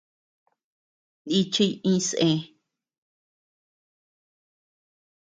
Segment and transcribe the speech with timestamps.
[1.27, 2.29] Nichiy iñsé.